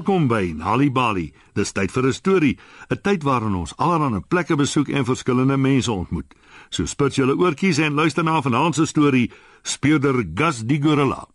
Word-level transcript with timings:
Welkom 0.00 0.30
by 0.32 0.54
Nali 0.56 0.86
Bali. 0.88 1.26
Dis 1.52 1.74
tyd 1.76 1.92
vir 1.92 2.06
'n 2.06 2.12
storie, 2.12 2.58
'n 2.88 3.00
tyd 3.02 3.22
waarin 3.22 3.54
ons 3.54 3.76
allerlei 3.76 4.20
plekke 4.28 4.56
besoek 4.56 4.88
en 4.88 5.04
verskillende 5.04 5.56
mense 5.56 5.92
ontmoet. 5.92 6.34
So 6.70 6.86
spit 6.86 7.14
julle 7.14 7.36
oortjies 7.36 7.78
en 7.78 7.94
luister 7.94 8.24
na 8.24 8.40
vanaand 8.40 8.74
se 8.74 8.86
storie, 8.86 9.30
Speurder 9.62 10.24
Gus 10.34 10.62
die 10.64 10.80
Gorilla. 10.82 11.28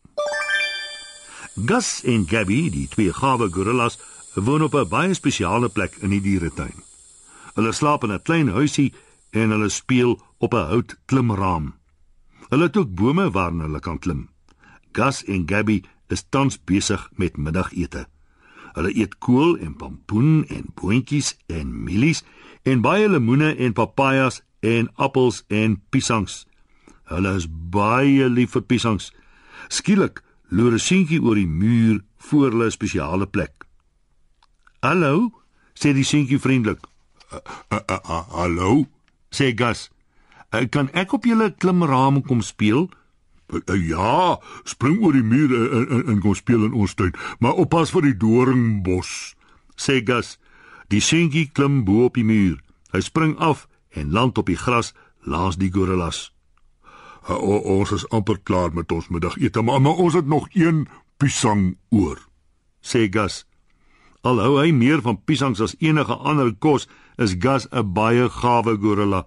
Gus 1.66 2.02
en 2.04 2.26
Gabby, 2.28 2.70
die 2.70 2.88
twee 2.88 3.14
gawe 3.14 3.50
gorillas, 3.52 4.00
woon 4.34 4.64
op 4.64 4.74
'n 4.74 4.90
baie 4.90 5.13
spesiale 5.13 5.70
plek 5.70 5.98
in 6.02 6.10
die 6.10 6.22
dieretuin. 6.22 6.84
Hulle 7.54 7.72
slaap 7.72 8.04
in 8.04 8.12
'n 8.12 8.22
klein 8.22 8.48
huisie 8.48 8.94
en 9.32 9.50
hulle 9.50 9.70
speel 9.70 10.20
op 10.40 10.54
'n 10.54 10.68
hout 10.70 10.98
klimraam. 11.05 11.76
Hulle 12.50 12.63
het 12.63 12.77
ook 12.77 12.96
bome 12.96 13.32
waarna 13.32 13.63
hulle 13.63 13.80
kan 13.80 14.00
klim. 14.00 14.30
Gus 14.91 15.24
en 15.24 15.44
Gabby 15.46 15.84
is 16.08 16.26
tans 16.30 16.58
besig 16.63 17.10
met 17.16 17.38
middagete. 17.38 18.08
Hulle 18.75 18.91
eet 18.91 19.17
kool 19.23 19.55
en 19.63 19.75
pompoen 19.79 20.43
en 20.51 20.68
boontjies 20.76 21.35
en 21.48 21.71
mielies 21.85 22.23
en 22.68 22.82
baie 22.84 23.07
lemoene 23.09 23.54
en 23.55 23.73
papajas 23.73 24.41
en 24.59 24.90
appels 24.95 25.43
en 25.48 25.77
piesangs. 25.90 26.43
Hulle 27.12 27.35
is 27.40 27.48
baie 27.48 28.27
lief 28.29 28.55
vir 28.57 28.65
piesangs. 28.67 29.12
Skielik 29.70 30.21
loer 30.49 30.73
'n 30.73 30.79
seentjie 30.79 31.21
oor 31.21 31.35
die 31.35 31.48
muur 31.48 32.01
voor 32.17 32.51
hulle 32.51 32.70
spesiale 32.70 33.27
plek. 33.27 33.65
"Hallo," 34.82 35.32
sê 35.73 35.93
die 35.93 36.04
seentjie 36.04 36.39
vriendelik. 36.39 36.79
Uh, 37.32 37.39
uh, 37.71 37.99
uh, 37.99 38.23
"Hallo," 38.29 38.85
sê 39.32 39.54
Gus. 39.55 39.89
"Kan 40.70 40.89
ek 40.93 41.13
op 41.13 41.26
julle 41.26 41.55
klimraam 41.57 42.21
kom 42.21 42.41
speel?" 42.41 42.89
Uh, 43.54 43.88
ja, 43.90 44.40
spring 44.65 45.04
oor 45.05 45.13
die 45.13 45.24
muur 45.24 45.54
en, 45.54 45.88
en, 45.90 46.04
en 46.07 46.21
kom 46.21 46.35
speel 46.35 46.65
in 46.65 46.74
ons 46.74 46.93
tuin, 46.98 47.13
maar 47.40 47.60
oppas 47.62 47.93
vir 47.93 48.10
die 48.10 48.18
doringbos, 48.18 49.35
sê 49.77 50.01
Gus. 50.05 50.35
Die 50.90 51.01
seentjie 51.01 51.49
klim 51.54 51.84
bo 51.85 52.05
op 52.10 52.18
die 52.18 52.26
muur. 52.26 52.57
Hy 52.93 53.01
spring 53.05 53.35
af 53.41 53.66
en 53.93 54.12
land 54.13 54.38
op 54.38 54.49
die 54.49 54.57
gras 54.57 54.93
langs 55.26 55.57
die 55.62 55.71
gorillas. 55.73 56.32
Uh, 57.29 57.38
ons 57.41 57.93
is 57.96 58.05
amper 58.13 58.41
klaar 58.46 58.73
met 58.73 58.91
ons 58.91 59.10
middagete, 59.13 59.62
maar, 59.62 59.82
maar 59.82 60.01
ons 60.01 60.18
het 60.18 60.29
nog 60.29 60.49
een 60.54 60.85
piesang 61.18 61.76
oor, 61.90 62.20
sê 62.82 63.07
Gus. 63.10 63.43
Al 64.25 64.41
hou 64.41 64.56
hy 64.57 64.72
meer 64.73 65.03
van 65.06 65.22
piesangs 65.22 65.62
as 65.62 65.75
enige 65.78 66.16
ander 66.18 66.50
kos, 66.57 66.88
is 67.22 67.38
Gus 67.38 67.68
'n 67.72 67.94
baie 67.94 68.29
gawe 68.29 68.78
gorilla. 68.81 69.25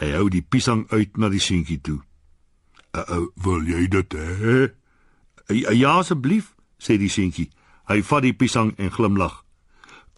Hy 0.00 0.10
hou 0.12 0.28
die 0.28 0.42
piesang 0.42 0.84
uit 0.92 1.16
na 1.16 1.28
die 1.28 1.40
seentjie 1.40 1.80
toe. 1.80 2.00
Uh, 2.94 3.02
uh, 3.10 3.26
wil 3.42 3.62
jy 3.66 3.88
dit 3.90 4.14
hê? 4.14 4.58
Ja 5.74 5.98
asseblief, 5.98 6.54
sê 6.78 6.96
die 7.00 7.10
seentjie. 7.10 7.48
Hy 7.90 8.00
vat 8.06 8.22
die 8.24 8.34
piesang 8.38 8.72
en 8.78 8.92
glimlag. 8.94 9.40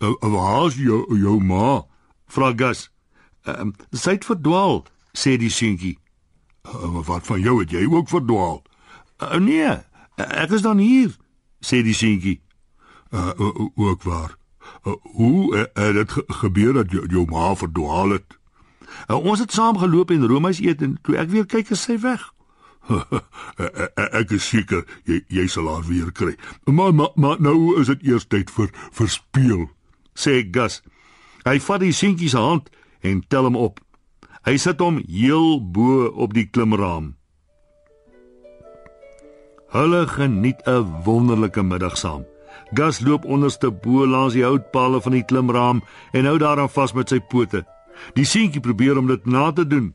Uh, 0.04 0.12
waar 0.20 0.66
is 0.68 0.76
jou 0.76 1.06
jou 1.16 1.38
ma? 1.40 1.86
vra 2.26 2.52
Gus. 2.56 2.90
Ehm, 3.46 3.68
uh, 3.68 3.86
sy 3.96 4.16
het 4.18 4.24
verdwaal, 4.24 4.84
sê 5.16 5.36
die 5.40 5.50
seentjie. 5.50 5.96
Uh, 6.66 7.00
wat 7.06 7.26
van 7.26 7.40
jou 7.40 7.60
het 7.60 7.70
jy 7.70 7.86
ook 7.86 8.08
verdwaal? 8.08 8.62
Uh, 9.22 9.38
nee, 9.40 9.72
ek 10.16 10.50
is 10.50 10.66
dan 10.66 10.82
hier, 10.82 11.14
sê 11.64 11.82
die 11.86 11.94
seentjie. 11.94 12.40
Uh, 13.14 13.30
uh, 13.38 13.68
ook 13.74 14.02
waar. 14.02 14.36
Uh, 14.84 14.92
hoe 15.16 15.56
het 15.56 15.78
uh, 15.78 15.92
dit 15.94 16.12
ge 16.12 16.24
gebeur 16.42 16.72
dat 16.72 16.90
jou, 16.90 17.06
jou 17.08 17.26
ma 17.30 17.54
verdwaal 17.56 18.18
het? 18.18 18.38
Uh, 19.08 19.16
ons 19.16 19.38
het 19.38 19.52
saam 19.52 19.78
geloop 19.78 20.10
en 20.10 20.26
roomys 20.26 20.60
eet 20.60 20.82
en 20.82 20.98
toe 21.02 21.16
ek 21.16 21.30
weer 21.30 21.46
kyk 21.46 21.70
is 21.70 21.86
sy 21.86 22.00
weg. 22.02 22.32
ek 24.20 24.34
is 24.36 24.46
seker 24.46 24.84
jy 25.08 25.20
jy 25.32 25.46
sal 25.50 25.68
haar 25.70 25.86
weer 25.88 26.12
kry. 26.12 26.36
Maar 26.66 26.94
maar, 26.94 27.12
maar 27.14 27.40
nou 27.42 27.80
is 27.80 27.90
dit 27.92 28.06
eers 28.12 28.26
tyd 28.26 28.50
vir 28.50 28.70
vir 28.98 29.10
speel, 29.10 29.66
sê 30.14 30.42
Gus. 30.52 30.82
Hy 31.46 31.58
vat 31.62 31.82
die 31.82 31.94
seentjie 31.94 32.30
se 32.30 32.42
hand 32.42 32.70
en 33.06 33.22
tel 33.30 33.46
hom 33.50 33.58
op. 33.58 33.82
Hy 34.46 34.56
sit 34.62 34.82
hom 34.82 35.00
heel 35.06 35.60
bo 35.60 36.06
op 36.14 36.34
die 36.34 36.46
klimraam. 36.46 37.14
Hulle 39.74 40.06
geniet 40.06 40.62
'n 40.66 41.02
wonderlike 41.04 41.62
middag 41.62 41.96
saam. 41.98 42.24
Gus 42.74 43.00
loop 43.00 43.24
onderste 43.24 43.70
bo 43.70 44.06
langs 44.06 44.34
die 44.34 44.44
houtpale 44.44 45.00
van 45.00 45.12
die 45.12 45.24
klimraam 45.24 45.82
en 46.12 46.24
hou 46.24 46.38
daaraan 46.38 46.70
vas 46.70 46.92
met 46.92 47.08
sy 47.08 47.20
pote. 47.20 47.64
Die 48.14 48.24
seentjie 48.24 48.60
probeer 48.60 48.98
om 48.98 49.06
dit 49.06 49.26
na 49.26 49.52
te 49.52 49.66
doen, 49.66 49.94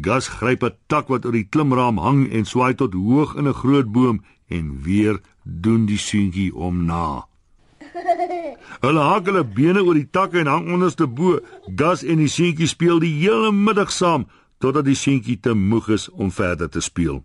Gas 0.00 0.28
gryp 0.28 0.64
'n 0.64 0.74
tak 0.86 1.08
wat 1.08 1.24
oor 1.24 1.32
die 1.32 1.48
klimraam 1.48 1.98
hang 1.98 2.30
en 2.30 2.44
swaai 2.44 2.74
tot 2.74 2.94
hoog 2.94 3.36
in 3.36 3.46
'n 3.48 3.54
groot 3.54 3.92
boom 3.92 4.24
en 4.48 4.82
weer 4.82 5.20
doen 5.42 5.86
die 5.86 5.98
seentjie 5.98 6.54
om 6.54 6.84
na. 6.84 7.26
Hulle 8.80 9.00
hak 9.00 9.26
hulle 9.26 9.44
bene 9.44 9.82
oor 9.84 9.94
die 9.94 10.10
takke 10.10 10.38
en 10.38 10.46
hang 10.46 10.72
onderste 10.72 11.06
bo. 11.06 11.40
Gas 11.76 12.02
en 12.02 12.16
die 12.16 12.28
seentjie 12.28 12.66
speel 12.66 12.98
die 12.98 13.14
hele 13.20 13.52
middag 13.52 13.92
saam 13.92 14.26
totdat 14.58 14.84
die 14.84 14.98
seentjie 14.98 15.40
te 15.40 15.54
moeg 15.54 15.88
is 15.88 16.08
om 16.10 16.30
verder 16.30 16.68
te 16.68 16.80
speel. 16.80 17.24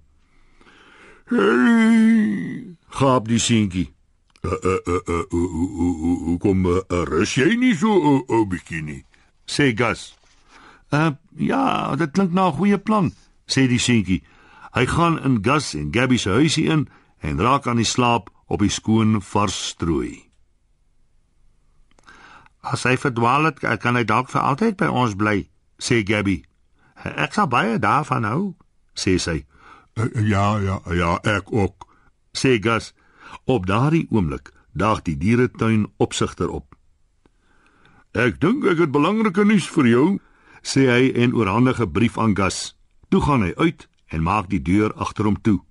Hey! 1.30 2.75
Gaap 2.90 3.28
die 3.28 3.40
seentjie. 3.40 3.90
Uh 4.44 4.51
uh 4.51 4.80
uh 4.88 5.01
uh 5.09 5.25
hoe 6.25 6.38
kom 6.40 6.66
uh, 6.66 6.80
rus 6.90 7.36
jy 7.36 7.56
nie 7.56 7.75
so 7.75 7.91
'n 7.91 8.24
uh, 8.24 8.40
uh, 8.40 8.47
bikini? 8.47 9.03
sê 9.46 9.74
Gas. 9.75 10.19
Uh 10.89 11.11
ja, 11.38 11.95
dit 11.95 12.11
klink 12.11 12.31
na 12.31 12.47
'n 12.47 12.57
goeie 12.57 12.77
plan, 12.77 13.13
sê 13.45 13.67
die 13.67 13.79
seentjie. 13.79 14.23
Hy 14.73 14.85
gaan 14.85 15.22
in 15.23 15.39
Gus 15.41 15.73
en 15.73 15.89
Gabby 15.91 16.17
se 16.17 16.29
huisie 16.29 16.66
in 16.69 16.89
en 17.19 17.39
raak 17.41 17.67
aan 17.67 17.81
die 17.81 17.85
slaap 17.85 18.29
op 18.47 18.59
die 18.59 18.69
skoon 18.69 19.22
vars 19.22 19.67
strooi. 19.67 20.29
As 22.61 22.83
hy 22.83 22.97
verdwaal 22.97 23.44
het, 23.50 23.59
kan 23.79 23.95
hy 23.95 24.03
dalk 24.03 24.29
vir 24.29 24.41
altyd 24.41 24.77
by 24.77 24.85
ons 24.85 25.16
bly, 25.16 25.50
sê 25.79 26.03
Gabby. 26.03 26.44
Ek 27.03 27.33
sal 27.33 27.47
baie 27.47 27.79
daarvan 27.79 28.27
hou, 28.27 28.56
sê 28.94 29.17
sy. 29.17 29.45
Uh, 29.95 30.09
ja, 30.27 30.59
ja, 30.59 30.81
ja, 30.94 31.19
ek 31.23 31.53
ook, 31.53 31.88
sê 32.33 32.59
Gus. 32.61 32.94
Op 33.45 33.66
daardie 33.66 34.07
oomblik 34.11 34.51
daag 34.71 35.01
die 35.01 35.17
dieretuin 35.17 35.88
opsigter 35.97 36.50
op. 36.50 36.75
Ek 38.13 38.39
dink 38.41 38.66
ek 38.66 38.85
het 38.85 38.91
belangrike 38.94 39.45
nuus 39.45 39.67
vir 39.69 39.88
jou, 39.88 40.07
sê 40.61 40.87
hy 40.89 41.11
en 41.23 41.33
oorhandig 41.33 41.79
'n 41.79 41.91
brief 41.91 42.17
aan 42.17 42.35
Gus. 42.35 42.75
Toe 43.09 43.21
gaan 43.21 43.41
hy 43.41 43.53
uit 43.55 43.87
en 44.07 44.23
maak 44.23 44.49
die 44.49 44.61
deur 44.61 44.93
agter 44.93 45.25
hom 45.25 45.41
toe. 45.41 45.61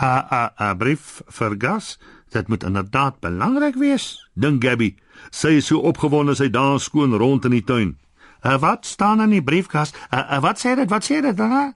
'n 0.00 0.76
brief 0.78 1.22
vir 1.26 1.54
Gus? 1.58 1.98
Dit 2.30 2.48
moet 2.48 2.64
inderdaad 2.64 3.20
belangrik 3.20 3.74
wees, 3.74 4.28
dink 4.34 4.64
Gabby. 4.64 4.96
Sy 5.30 5.48
is 5.48 5.66
so 5.66 5.78
opgewonde 5.78 6.34
sy 6.34 6.50
dans 6.50 6.84
skoon 6.84 7.14
rond 7.14 7.44
in 7.44 7.50
die 7.50 7.64
tuin. 7.64 7.98
Uh, 8.42 8.58
"Wat 8.58 8.86
staan 8.86 9.20
in 9.20 9.30
die 9.30 9.42
brief, 9.42 9.66
Gus? 9.68 9.92
Uh, 10.10 10.18
uh, 10.18 10.40
wat 10.40 10.58
sê 10.58 10.74
dit? 10.74 10.90
Wat 10.90 11.04
sê 11.04 11.20
dit?" 11.22 11.40
Uh? 11.40 11.72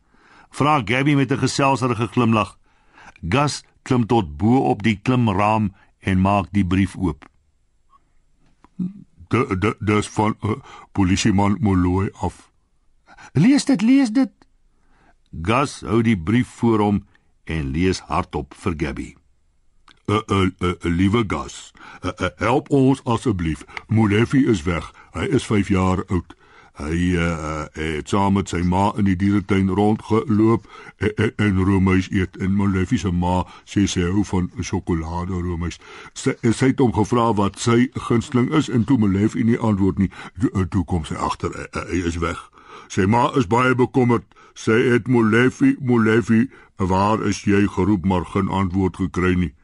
Vra 0.50 0.82
Gabby 0.84 1.14
met 1.14 1.32
'n 1.32 1.38
geselserige 1.38 2.06
glimlag. 2.06 2.58
Gus 3.28 3.64
klim 3.82 4.06
tot 4.06 4.36
bo 4.36 4.56
op 4.68 4.82
die 4.82 5.00
klimraam 5.02 5.74
en 6.00 6.20
maak 6.20 6.46
die 6.50 6.64
brief 6.64 6.96
oop 6.96 7.30
dis 9.78 10.08
van 10.08 10.36
uh, 10.44 10.58
polisieman 10.92 11.56
Moloi 11.60 12.10
af. 12.20 12.50
Lees 13.32 13.64
dit, 13.64 13.82
lees 13.82 14.10
dit. 14.10 14.32
Gas 15.42 15.80
hou 15.86 16.02
die 16.02 16.18
brief 16.18 16.48
voor 16.60 16.78
hom 16.78 17.06
en 17.44 17.70
lees 17.70 18.00
hardop 18.10 18.54
vir 18.54 18.74
Gabby. 18.76 19.14
'n 20.10 20.12
uh, 20.12 20.22
'n 20.26 20.54
uh, 20.58 20.68
'n 20.68 20.76
uh, 20.88 20.96
liewe 20.96 21.24
Gas, 21.26 21.72
uh, 22.02 22.10
uh, 22.18 22.28
help 22.36 22.70
ons 22.70 23.04
asseblief. 23.04 23.64
Molefi 23.86 24.46
is 24.46 24.62
weg. 24.62 24.92
Hy 25.12 25.24
is 25.30 25.46
5 25.46 25.68
jaar 25.68 26.04
oud. 26.06 26.34
Hy 26.80 27.16
uh, 27.20 27.64
het 27.76 28.08
saam 28.08 28.38
met 28.38 28.48
sy 28.48 28.62
ma 28.64 28.90
in 28.98 29.04
die 29.08 29.16
dieretuin 29.18 29.68
rondgeloop 29.76 30.64
en, 30.98 31.12
en, 31.16 31.32
en 31.36 31.60
roomys 31.64 32.08
eet 32.14 32.38
en 32.40 32.54
Molefi 32.56 32.98
se 32.98 33.12
ma 33.12 33.42
sê 33.68 33.84
sy 33.90 34.06
hou 34.06 34.24
van 34.30 34.48
sjokolade 34.64 35.36
roomys. 35.36 35.80
Sy, 36.14 36.36
sy 36.46 36.72
het 36.72 36.80
hom 36.80 36.94
gevra 36.96 37.30
wat 37.36 37.60
sy 37.60 37.90
gunsteling 38.08 38.48
is 38.56 38.70
en 38.72 38.86
toe 38.88 38.98
Molefi 39.02 39.44
nie 39.44 39.58
antwoord 39.58 40.00
nie, 40.00 40.10
toe, 40.40 40.66
toe 40.72 40.84
kom 40.88 41.04
sy 41.08 41.18
agter 41.20 41.54
hy 41.76 42.02
is 42.06 42.20
weg. 42.22 42.40
Sy 42.90 43.06
ma 43.06 43.28
is 43.38 43.46
baie 43.50 43.74
bekommerd. 43.76 44.26
Sy 44.58 44.76
het 44.90 45.08
Molefi, 45.08 45.76
Molefi, 45.80 46.48
waar 46.76 47.22
is 47.26 47.44
jy 47.46 47.66
geroep 47.76 48.04
maar 48.04 48.26
geen 48.32 48.48
antwoord 48.48 48.96
gekry 48.96 49.36
nie. 49.38 49.54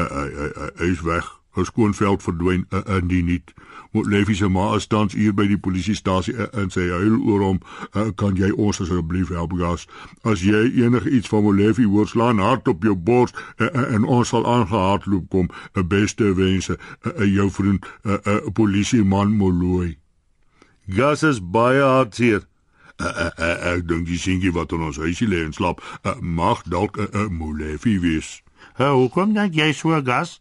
Hy 0.00 0.08
hy 0.10 0.50
hy 0.80 0.90
is 0.90 1.04
weg. 1.06 1.28
'n 1.56 1.64
skoonveld 1.64 2.22
verdwyn 2.22 2.66
uh, 2.70 2.96
in 2.96 3.06
die 3.08 3.22
niet. 3.22 3.54
Moet 3.92 4.06
Leffie 4.06 4.34
se 4.34 4.48
ma 4.48 4.78
staan 4.78 5.08
hier 5.12 5.34
by 5.34 5.46
die 5.46 5.58
polisiestasie 5.58 6.34
uh, 6.34 6.46
en 6.52 6.70
sê 6.70 6.88
huil 6.90 7.20
oor 7.22 7.40
hom. 7.40 7.60
Uh, 7.92 8.08
kan 8.14 8.36
jy 8.36 8.50
ons 8.50 8.80
asseblief 8.80 9.28
help 9.28 9.52
gas? 9.58 9.86
As 10.22 10.42
jy 10.42 10.64
enige 10.82 11.10
iets 11.10 11.28
van 11.28 11.54
Leffie 11.54 11.86
hoor, 11.86 12.08
slaan 12.08 12.38
hard 12.38 12.68
op 12.68 12.82
jou 12.82 12.94
bors 12.94 13.32
uh, 13.58 13.66
uh, 13.66 13.94
en 13.94 14.04
ons 14.04 14.28
sal 14.28 14.46
aangehardloop 14.46 15.28
kom. 15.30 15.46
'n 15.46 15.80
uh, 15.80 15.86
Beste 15.86 16.34
wense, 16.34 16.78
uh, 17.06 17.12
uh, 17.18 17.34
jou 17.34 17.50
vriend, 17.50 17.86
'n 18.04 18.10
uh, 18.10 18.18
uh, 18.26 18.40
polisieman 18.52 19.36
Moloi. 19.36 19.98
Gas 20.86 21.22
is 21.22 21.40
baie 21.50 21.80
hartseer. 21.82 22.42
Uh, 23.00 23.06
uh, 23.06 23.30
uh, 23.38 23.72
ek 23.74 23.88
dink 23.88 24.06
die 24.06 24.18
seentjie 24.18 24.52
wat 24.54 24.72
in 24.72 24.84
ons 24.86 24.98
huisie 25.02 25.26
lê 25.26 25.40
en 25.42 25.52
slaap, 25.52 25.80
uh, 26.06 26.14
mag 26.20 26.62
dalk 26.70 26.98
'n 26.98 27.08
uh, 27.10 27.22
uh, 27.24 27.28
Moleffie 27.28 28.00
wees. 28.00 28.42
Uh, 28.78 28.92
hoe 28.92 29.08
kom 29.08 29.32
dan 29.34 29.52
jy 29.52 29.72
so 29.72 30.02
gas? 30.02 30.40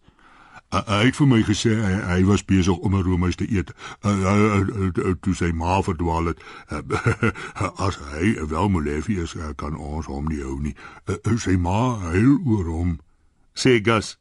Hy 0.74 1.04
het 1.06 1.18
vir 1.20 1.28
my 1.30 1.38
gesê 1.46 1.76
hy, 1.78 1.94
hy 2.10 2.22
was 2.26 2.42
besig 2.50 2.78
om 2.82 2.96
'n 2.96 3.04
roomys 3.06 3.36
te 3.38 3.46
eet. 3.46 3.70
Toe 5.22 5.34
sy 5.36 5.52
ma 5.54 5.82
verdwaal 5.82 6.34
het. 6.34 6.40
As 7.86 8.00
hy 8.12 8.34
wel 8.50 8.70
Molefi 8.70 9.20
is, 9.22 9.36
kan 9.56 9.78
ons 9.78 10.06
hom 10.06 10.26
nie 10.28 10.42
hou 10.42 10.58
nie. 10.60 10.76
Sy 11.38 11.58
ma 11.58 12.00
huil 12.10 12.40
oor 12.46 12.66
hom. 12.66 13.00
Sê 13.54 13.82
Gus. 13.84 14.18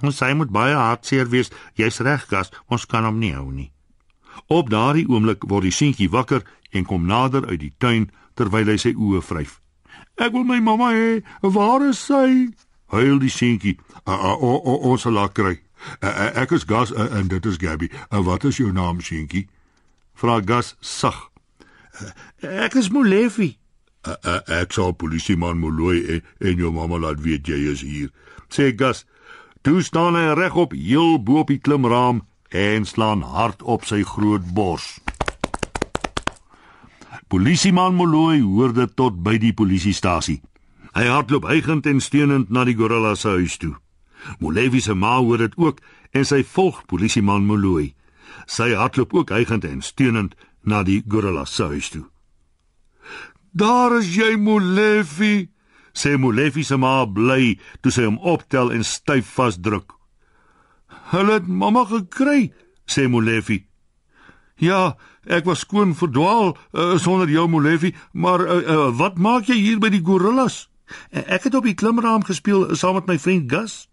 Ons 0.00 0.16
sê 0.22 0.32
moet 0.34 0.48
baie 0.48 0.74
hartseer 0.74 1.28
wees. 1.28 1.50
Jy's 1.76 2.00
reg, 2.00 2.24
Gus. 2.28 2.50
Ons 2.68 2.86
kan 2.86 3.04
hom 3.04 3.18
nie 3.18 3.34
hou 3.34 3.52
nie. 3.52 3.72
Op 4.48 4.70
daardie 4.70 5.08
oomblik 5.08 5.44
word 5.44 5.68
die 5.68 5.74
seentjie 5.74 6.08
wakker 6.08 6.42
en 6.72 6.84
kom 6.84 7.06
nader 7.06 7.46
uit 7.46 7.60
die 7.60 7.74
tuin 7.78 8.10
terwyl 8.34 8.72
hy 8.72 8.76
sy 8.76 8.94
oë 8.96 9.20
vryf. 9.20 9.60
Ek 10.16 10.32
wil 10.32 10.44
my 10.44 10.60
mamma 10.60 10.94
hê. 10.96 11.20
Waar 11.42 11.84
is 11.90 12.00
sy? 12.00 12.48
Huil 12.86 13.18
die 13.18 13.30
seentjie. 13.30 13.76
Ons 14.06 15.02
sal 15.02 15.20
haar 15.20 15.32
kry. 15.36 15.60
Ek 16.00 16.50
is 16.56 16.66
Gus 16.68 16.92
en 16.92 17.28
dit 17.28 17.46
is 17.46 17.56
Gabby. 17.60 17.90
Wat 18.10 18.44
is 18.44 18.56
jou 18.60 18.72
naam, 18.72 19.00
seentjie? 19.00 19.48
Vra 20.14 20.40
Gus 20.44 20.74
sag. 20.80 21.30
Ek 22.40 22.74
is 22.74 22.90
Molefi. 22.92 23.56
Ek 24.48 24.72
sal 24.72 24.94
polisieman 24.96 25.58
Moloi 25.60 26.20
en 26.40 26.60
jou 26.60 26.72
mamma 26.72 26.96
laat 27.00 27.20
weet 27.20 27.48
jy 27.48 27.58
is 27.72 27.84
hier. 27.84 28.08
Sê 28.48 28.72
Gus. 28.76 29.04
Toe 29.60 29.82
staan 29.84 30.16
hy 30.16 30.32
regop 30.38 30.72
heel 30.72 31.18
bo 31.20 31.42
op 31.42 31.50
die 31.52 31.60
klimraam 31.60 32.22
en 32.48 32.86
slaan 32.88 33.20
hard 33.20 33.60
op 33.62 33.84
sy 33.84 34.00
groot 34.08 34.44
bors. 34.56 34.98
Polisieman 37.28 37.94
Moloi 37.94 38.40
hoor 38.40 38.72
dit 38.74 38.96
tot 38.96 39.20
by 39.22 39.36
die 39.38 39.52
polisiestasie. 39.52 40.40
Hy 40.96 41.04
hardloop 41.06 41.44
hygend 41.46 41.86
en 41.86 42.00
steunend 42.02 42.48
na 42.50 42.64
die 42.66 42.74
gorilla 42.74 43.14
se 43.14 43.36
huis 43.36 43.60
toe. 43.60 43.76
Molevi 44.38 44.80
se 44.80 44.94
ma 44.94 45.18
hoor 45.18 45.38
dit 45.38 45.56
ook 45.56 45.80
en 46.10 46.24
sy 46.24 46.42
volg 46.44 46.84
polisieman 46.86 47.46
Moloi. 47.46 47.94
Sy 48.46 48.72
hardloop 48.74 49.14
ook 49.14 49.30
hygend 49.34 49.64
en 49.64 49.82
steunend 49.82 50.34
na 50.62 50.82
die 50.82 51.02
gorilla 51.08 51.44
se 51.44 51.64
huis 51.64 51.88
toe. 51.88 52.04
"Daar 53.52 53.98
is 53.98 54.14
jy, 54.14 54.36
Molevi," 54.36 55.50
sê 55.92 56.18
Molevi 56.18 56.62
se 56.64 56.76
ma 56.76 57.04
bly 57.06 57.58
toe 57.80 57.92
sy 57.92 58.04
hom 58.04 58.18
optel 58.18 58.72
en 58.72 58.84
styf 58.84 59.26
vasdruk. 59.26 59.92
"Hulle 61.10 61.32
het 61.32 61.46
mamma 61.46 61.84
gekry," 61.84 62.52
sê 62.86 63.08
Molevi. 63.08 63.66
"Ja, 64.56 64.96
ek 65.26 65.44
was 65.44 65.58
skoon 65.58 65.94
verdwaal 65.94 66.56
uh, 66.72 66.98
sonder 66.98 67.28
jou 67.28 67.48
Molevi, 67.48 67.94
maar 68.12 68.40
uh, 68.40 68.68
uh, 68.68 68.96
wat 68.96 69.18
maak 69.18 69.44
jy 69.44 69.54
hier 69.54 69.78
by 69.78 69.88
die 69.88 70.04
gorillas?" 70.04 70.70
Ek 71.10 71.42
het 71.42 71.54
op 71.54 71.64
die 71.64 71.74
klimraam 71.74 72.24
gespeel 72.24 72.74
saam 72.74 72.94
met 72.94 73.06
my 73.06 73.18
vriend 73.18 73.52
Gus. 73.52 73.89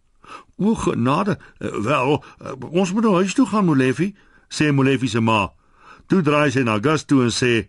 O 0.57 0.75
genade, 0.75 1.37
wel, 1.59 2.23
ons 2.71 2.93
moet 2.93 3.03
nou 3.03 3.15
huis 3.15 3.33
toe 3.33 3.45
gaan, 3.45 3.65
Molefi, 3.65 4.15
sê 4.49 4.71
Molefi 4.71 5.07
se 5.07 5.19
ma. 5.19 5.51
Toe 6.07 6.21
draai 6.21 6.51
sy 6.51 6.63
na 6.63 6.79
Gus 6.79 7.05
toe 7.05 7.23
en 7.27 7.31
sê: 7.31 7.67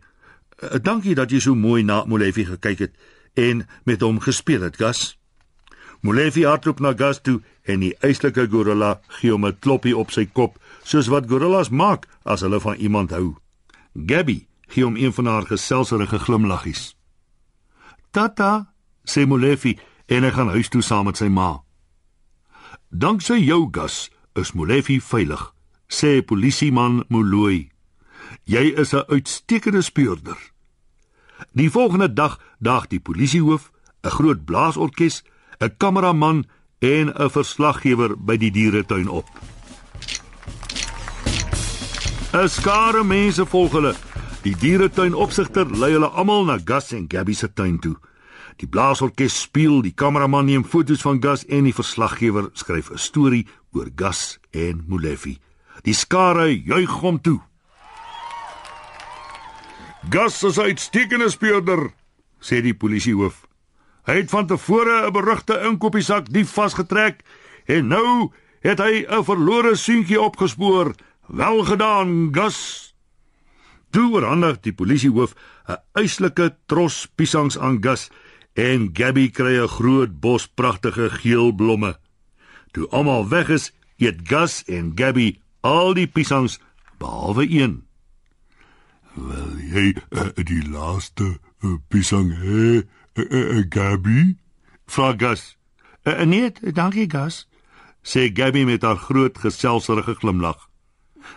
"Dankie 0.83 1.15
dat 1.15 1.31
jy 1.31 1.41
so 1.41 1.55
mooi 1.55 1.83
na 1.83 2.05
Molefi 2.05 2.45
gekyk 2.45 2.79
het 2.79 2.95
en 3.35 3.67
met 3.85 4.01
hom 4.01 4.21
gespeel 4.21 4.63
het, 4.63 4.77
Gus." 4.77 5.19
Molefi 6.01 6.45
hardloop 6.47 6.81
na 6.81 6.93
Gus 6.97 7.21
toe 7.21 7.41
en 7.63 7.81
die 7.81 7.95
eislike 8.01 8.47
gorilla 8.51 9.01
gee 9.19 9.33
hom 9.33 9.47
'n 9.47 9.59
kloppie 9.59 9.97
op 9.97 10.11
sy 10.11 10.27
kop, 10.27 10.59
soos 10.83 11.09
wat 11.09 11.29
gorillas 11.29 11.71
maak 11.71 12.07
as 12.25 12.41
hulle 12.41 12.61
van 12.61 12.77
iemand 12.77 13.11
hou. 13.11 13.37
Gabby 14.07 14.47
gee 14.69 14.85
hom 14.85 14.97
een 14.97 15.13
van 15.13 15.27
haar 15.27 15.47
geselserige 15.47 16.19
glimlaggies. 16.19 16.95
Tata 18.11 18.73
sê 19.05 19.27
Molefi 19.27 19.79
en 20.07 20.23
hy 20.23 20.31
gaan 20.31 20.49
huis 20.49 20.69
toe 20.69 20.83
saam 20.83 21.05
met 21.05 21.17
sy 21.17 21.29
ma. 21.29 21.68
Danksy 22.91 23.45
jou 23.45 23.69
gas 23.69 24.09
is 24.33 24.55
Molefi 24.57 24.97
veilig, 25.05 25.43
sê 25.93 26.23
polisieman 26.25 27.03
Moloi. 27.13 27.69
Jy 28.49 28.73
is 28.81 28.95
'n 28.95 29.05
uitstekende 29.09 29.83
speurder. 29.83 30.39
Die 31.53 31.71
volgende 31.71 32.13
dag 32.13 32.41
daag 32.59 32.87
die 32.89 33.01
polisiehoof, 33.01 33.71
'n 34.03 34.11
groot 34.11 34.45
blaasorkes, 34.45 35.23
'n 35.61 35.77
kameraman 35.77 36.47
en 36.79 37.13
'n 37.13 37.31
verslaggewer 37.31 38.17
by 38.17 38.37
die 38.37 38.51
dieretuin 38.51 39.09
op. 39.09 39.29
'n 42.33 42.49
Skare 42.49 43.05
mense 43.05 43.47
volg 43.47 43.73
hulle. 43.73 43.95
Die 44.43 44.57
dieretuin 44.57 45.15
opsigter 45.15 45.77
lei 45.77 45.93
hulle 45.93 46.09
almal 46.09 46.45
na 46.45 46.59
Gas 46.65 46.93
en 46.93 47.05
Gabby 47.09 47.35
se 47.35 47.53
tuin 47.53 47.79
toe. 47.79 47.97
Die 48.59 48.67
blaasorkes 48.67 49.37
speel, 49.45 49.83
die 49.87 49.95
kameraman 49.95 50.49
neem 50.51 50.65
foto's 50.67 51.05
van 51.07 51.21
Gus 51.23 51.45
en 51.47 51.69
die 51.69 51.75
verslaggewer 51.75 52.49
skryf 52.59 52.91
'n 52.91 52.99
storie 52.99 53.47
oor 53.73 53.91
Gus 53.95 54.39
en 54.51 54.85
Molefi. 54.89 55.39
Die 55.83 55.95
skare 55.95 56.51
juig 56.51 56.91
hom 56.91 57.21
toe. 57.21 57.41
Gus 60.11 60.43
is 60.43 60.59
'n 60.59 60.71
uitstekende 60.75 61.31
speurder, 61.31 61.93
sê 62.41 62.61
die 62.61 62.75
polisiehoof. 62.75 63.47
Hy 64.07 64.15
het 64.15 64.31
van 64.31 64.47
tevore 64.47 65.07
'n 65.07 65.13
berugte 65.13 65.61
inkopiesak 65.63 66.33
dief 66.33 66.51
vasgetrek 66.51 67.23
en 67.67 67.87
nou 67.87 68.33
het 68.61 68.79
hy 68.79 69.07
'n 69.07 69.25
verlore 69.25 69.77
seentjie 69.77 70.21
opgespoor. 70.21 70.95
Wel 71.27 71.65
gedaan, 71.65 72.35
Gus. 72.35 72.95
Toe 73.91 74.13
oorhandig 74.13 74.61
die 74.61 74.73
polisiehoof 74.73 75.35
'n 75.69 75.77
eislike 75.93 76.57
tros 76.67 77.07
piesangs 77.15 77.59
aan 77.59 77.79
Gus 77.81 78.11
en 78.59 78.91
Gabby 78.93 79.31
kry 79.31 79.55
'n 79.63 79.69
groot 79.69 80.21
bos 80.21 80.49
pragtige 80.49 81.11
geel 81.11 81.53
blomme. 81.53 81.99
Toe 82.73 82.89
almal 82.89 83.29
weg 83.29 83.49
is, 83.49 83.73
eet 83.97 84.21
Gus 84.25 84.65
en 84.65 84.93
Gabby 84.95 85.41
al 85.61 85.95
die 85.95 86.07
piesangs 86.07 86.59
behalwe 86.99 87.47
een. 87.51 87.87
"Wel, 89.15 89.57
jy 89.59 89.97
uh, 90.11 90.29
die 90.35 90.69
laaste 90.69 91.39
uh, 91.61 91.75
piesang 91.89 92.35
hè, 92.35 92.83
uh, 93.15 93.31
uh, 93.31 93.65
Gabby?" 93.69 94.37
vra 94.87 95.15
Gus. 95.17 95.57
Uh, 96.03 96.23
"Nee, 96.23 96.53
dankie 96.73 97.11
Gus," 97.11 97.49
sê 98.03 98.31
Gabby 98.33 98.65
met 98.65 98.83
haar 98.83 98.97
groot 98.97 99.39
geselserige 99.39 100.15
glimlag. 100.15 100.69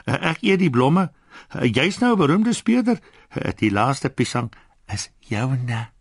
Uh, 0.06 0.30
"Ek 0.30 0.42
eet 0.42 0.60
die 0.60 0.70
blomme. 0.70 1.12
Uh, 1.56 1.70
Jy's 1.70 1.98
nou 2.00 2.14
'n 2.14 2.18
beroemde 2.18 2.54
speurder. 2.54 3.00
Uh, 3.38 3.52
die 3.56 3.72
laaste 3.72 4.10
piesang 4.10 4.52
is 4.88 5.12
joune." 5.20 6.01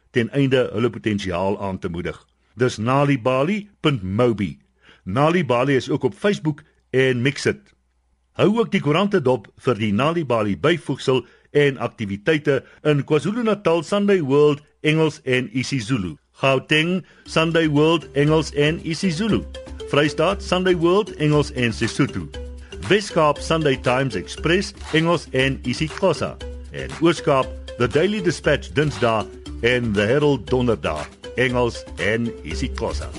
ten 0.11 0.29
einde 0.31 0.69
hulle 0.73 0.89
potensiaal 0.89 1.61
aan 1.61 1.79
te 1.79 1.89
moedig. 1.89 2.17
Dis 2.55 2.77
nalibali.mobi. 2.77 4.59
Nalibali 5.03 5.75
is 5.75 5.89
ook 5.89 6.03
op 6.03 6.13
Facebook 6.13 6.63
en 6.89 7.21
Mixit. 7.21 7.73
Hou 8.31 8.59
ook 8.59 8.71
die 8.71 8.81
koerante 8.81 9.21
dop 9.21 9.47
vir 9.59 9.79
die 9.79 9.93
Nalibali 9.93 10.57
byvoegsel 10.59 11.25
en 11.51 11.77
aktiwiteite 11.77 12.61
in 12.87 13.03
KwaZulu-Natal 13.03 13.83
Sunday 13.83 14.21
World 14.21 14.61
Engels 14.81 15.21
en 15.23 15.49
isiZulu. 15.57 16.15
Gauteng 16.31 17.05
Sunday 17.23 17.67
World 17.69 18.07
Engels 18.11 18.53
en 18.53 18.79
isiZulu. 18.87 19.43
Vrystaat 19.91 20.43
Sunday 20.43 20.75
World 20.75 21.15
Engels 21.15 21.51
en 21.51 21.73
Sesotho. 21.73 22.29
Weskaap 22.87 23.37
Sunday 23.37 23.77
Times 23.77 24.15
Express 24.15 24.73
Engels 24.93 25.27
en 25.31 25.59
isiXhosa. 25.63 26.37
En 26.71 26.89
Ooskaap 27.01 27.47
The 27.77 27.87
Daily 27.87 28.21
Dispatch 28.21 28.71
Dinsdae 28.71 29.40
en 29.61 29.93
The 29.93 30.01
Herald 30.01 30.49
Donderdag, 30.49 31.07
Engels 31.35 31.85
en 31.97 32.33
isiXhosa. 32.43 33.09